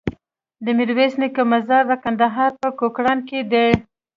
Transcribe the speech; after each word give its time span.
د 0.63 0.65
ميرويس 0.77 1.13
نيکه 1.21 1.43
مزار 1.51 1.83
د 1.87 1.93
کندهار 2.03 2.51
په 2.61 2.67
کوکران 2.79 3.19
کی 3.27 3.39
دی 3.51 3.67